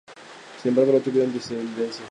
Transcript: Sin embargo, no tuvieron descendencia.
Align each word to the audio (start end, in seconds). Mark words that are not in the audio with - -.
Sin 0.63 0.69
embargo, 0.69 0.93
no 0.93 0.99
tuvieron 0.99 1.31
descendencia. 1.31 2.03